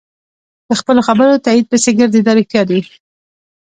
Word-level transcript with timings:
د 0.67 0.69
خپلو 0.79 1.01
خبرو 1.07 1.43
تایید 1.45 1.65
پسې 1.71 1.89
ګرځي 1.99 2.21
دا 2.23 2.31
رښتیا 2.39 2.61
دي. 2.69 2.79